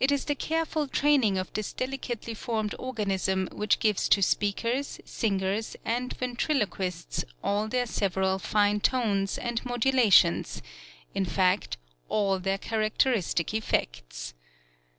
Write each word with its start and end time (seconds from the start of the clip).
It 0.00 0.10
is 0.10 0.24
the 0.24 0.34
careful 0.34 0.88
training 0.88 1.36
of 1.36 1.52
this 1.52 1.74
delicately 1.74 2.32
formed 2.32 2.74
organ 2.78 3.10
ism 3.10 3.46
which 3.52 3.78
gives 3.78 4.08
to 4.08 4.22
speakers, 4.22 5.00
singers 5.04 5.76
and 5.84 6.16
ventriloquists 6.16 7.26
all 7.42 7.68
their 7.68 7.84
several 7.84 8.38
fine 8.38 8.80
tones, 8.80 9.36
and 9.36 9.62
modulations, 9.62 10.62
in 11.14 11.26
fact, 11.26 11.76
all 12.08 12.38
their 12.38 12.56
character 12.56 13.12
istic 13.12 13.52
effects. 13.52 14.32